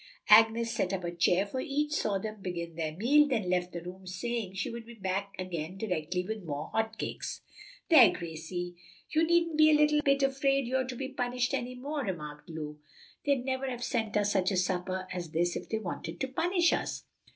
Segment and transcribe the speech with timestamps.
[0.29, 3.83] Agnes set up a chair for each, saw them begin their meal, then left the
[3.83, 7.41] room, saying she would be back again directly with more hot cakes.
[7.87, 8.77] "There, Gracie,
[9.11, 12.77] you needn't be the least bit afraid you're to be punished any more," remarked Lulu.
[13.27, 16.73] "They'd never have sent us such a supper as this if they wanted to punish
[16.73, 17.03] us."